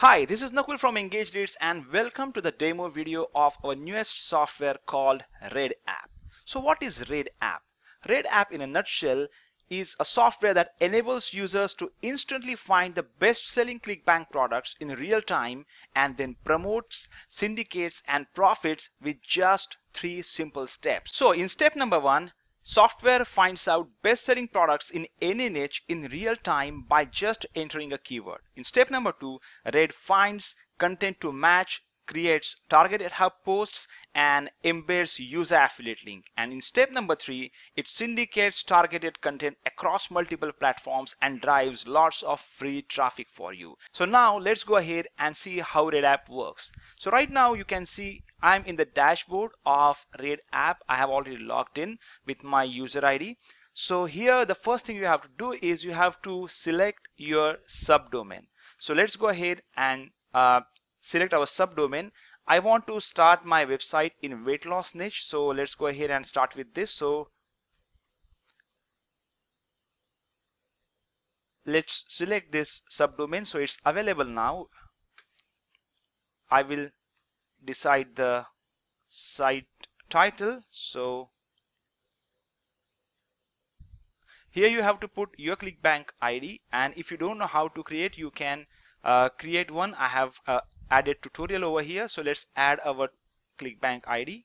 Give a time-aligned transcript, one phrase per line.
[0.00, 3.74] Hi, this is Nakul from Engage Leads and welcome to the demo video of our
[3.74, 6.08] newest software called Red App.
[6.44, 7.64] So what is Red App?
[8.08, 9.26] Red App in a nutshell
[9.68, 14.94] is a software that enables users to instantly find the best selling ClickBank products in
[14.94, 15.66] real time
[15.96, 21.16] and then promotes, syndicates and profits with just three simple steps.
[21.16, 22.30] So in step number one,
[22.70, 27.98] Software finds out best-selling products in any niche in real time by just entering a
[27.98, 28.42] keyword.
[28.56, 29.40] In step number two,
[29.72, 36.24] Red finds content to match creates targeted hub posts and embeds user affiliate link.
[36.36, 42.22] And in step number three, it syndicates targeted content across multiple platforms and drives lots
[42.22, 43.76] of free traffic for you.
[43.92, 46.72] So now let's go ahead and see how Red App works.
[46.96, 50.82] So right now you can see I'm in the dashboard of Red App.
[50.88, 53.36] I have already logged in with my user ID.
[53.74, 57.58] So here the first thing you have to do is you have to select your
[57.68, 58.46] subdomain.
[58.78, 60.62] So let's go ahead and uh,
[61.08, 62.10] select our subdomain.
[62.46, 65.26] I want to start my website in weight loss niche.
[65.26, 66.90] So let's go ahead and start with this.
[66.90, 67.28] So
[71.64, 73.46] let's select this subdomain.
[73.46, 74.66] So it's available now.
[76.50, 76.88] I will
[77.64, 78.46] decide the
[79.08, 80.62] site title.
[80.70, 81.30] So
[84.50, 87.82] here you have to put your ClickBank ID and if you don't know how to
[87.82, 88.66] create you can
[89.04, 89.94] uh, create one.
[89.94, 92.08] I have uh, added tutorial over here.
[92.08, 93.08] So let's add our
[93.58, 94.44] ClickBank ID.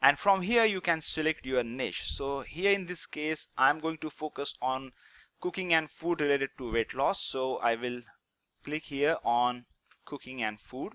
[0.00, 2.02] And from here you can select your niche.
[2.10, 4.92] So here in this case I'm going to focus on
[5.40, 7.22] cooking and food related to weight loss.
[7.22, 8.00] So I will
[8.64, 9.64] click here on
[10.04, 10.94] cooking and food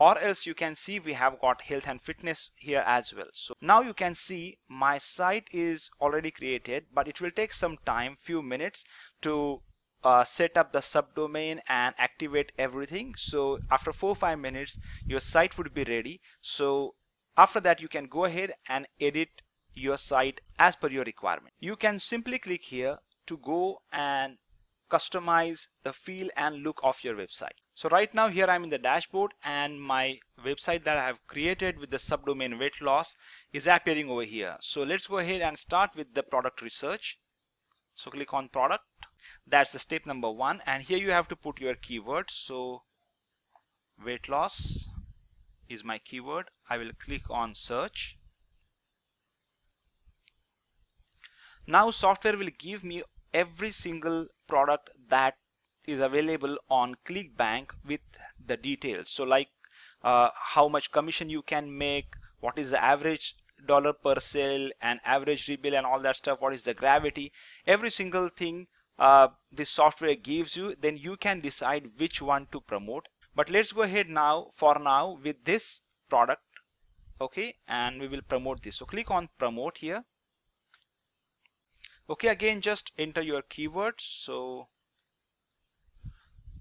[0.00, 3.54] or else you can see we have got health and fitness here as well so
[3.60, 8.16] now you can see my site is already created but it will take some time
[8.20, 8.84] few minutes
[9.20, 9.60] to
[10.02, 13.14] uh, set up the subdomain and activate everything.
[13.16, 16.20] So after four five minutes your site would be ready.
[16.40, 16.94] So
[17.36, 19.28] after that you can go ahead and edit
[19.74, 21.54] your site as per your requirement.
[21.60, 24.36] You can simply click here to go and
[24.90, 27.58] customize the feel and look of your website.
[27.74, 31.78] So right now here I'm in the dashboard and my website that I have created
[31.78, 33.16] with the subdomain weight loss
[33.52, 34.56] is appearing over here.
[34.60, 37.18] So let's go ahead and start with the product research.
[37.94, 38.84] So click on product
[39.46, 40.62] that's the step number one.
[40.66, 42.82] And here you have to put your keywords so
[44.04, 44.88] weight loss
[45.68, 46.48] is my keyword.
[46.68, 48.16] I will click on search.
[51.66, 53.02] Now software will give me
[53.32, 55.36] every single product that
[55.86, 58.00] is available on ClickBank with
[58.44, 59.10] the details.
[59.10, 59.48] So like
[60.02, 63.36] uh, how much commission you can make what is the average
[63.66, 67.32] dollar per sale and average rebill and all that stuff what is the gravity.
[67.66, 68.66] Every single thing
[69.00, 73.08] uh, this software gives you then you can decide which one to promote.
[73.34, 76.42] But let's go ahead now for now with this product
[77.20, 77.54] okay?
[77.68, 78.76] And we will promote this.
[78.76, 80.04] So click on promote here.
[82.08, 84.00] Okay again just enter your keywords.
[84.00, 84.68] So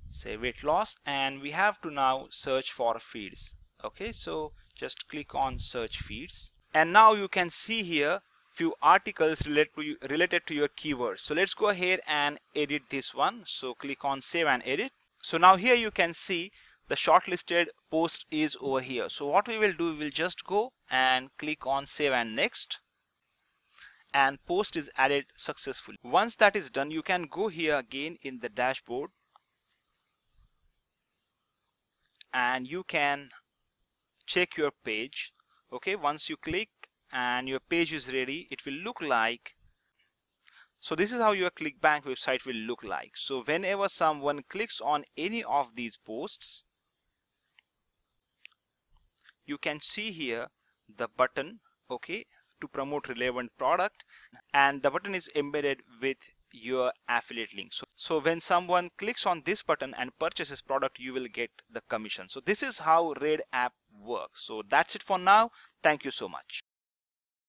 [0.10, 0.98] say weight loss.
[1.06, 3.56] And we have to now search for feeds.
[3.84, 6.54] Okay so just click on search feeds.
[6.74, 8.22] And now you can see here
[8.60, 11.20] few articles to, you, related to your keywords.
[11.20, 13.44] So let's go ahead and edit this one.
[13.46, 14.92] So click on save and edit.
[15.24, 16.52] So now here you can see
[16.90, 19.08] the shortlisted post is over here.
[19.08, 22.80] So what we will do, we will just go and click on save and next
[24.14, 25.98] and post is added successfully.
[26.04, 29.12] Once that is done, you can go here again in the dashboard
[32.34, 33.30] and you can
[34.26, 35.32] check your page.
[35.72, 36.70] Okay, once you click
[37.12, 39.56] and your page is ready it will look like
[40.82, 43.18] so this is how your clickbank website will look like.
[43.18, 46.64] So whenever someone clicks on any of these posts
[49.46, 50.48] you can see here
[50.98, 51.60] the button
[51.92, 52.26] okay
[52.62, 54.06] to promote relevant product
[54.54, 56.18] and the button is embedded with
[56.52, 57.74] your affiliate link.
[57.74, 61.82] So, so when someone clicks on this button and purchases product you will get the
[61.90, 62.30] commission.
[62.30, 64.46] So this is how red app works.
[64.46, 65.52] So that's it for now.
[65.84, 66.64] Thank you so much